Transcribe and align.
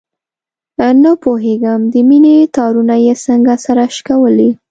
نه 1.03 1.11
پوهېږم 1.23 1.81
د 1.93 1.95
مینې 2.09 2.35
تارونه 2.55 2.95
یې 3.05 3.13
څنګه 3.25 3.53
سره 3.65 3.83
شکولي. 3.95 4.49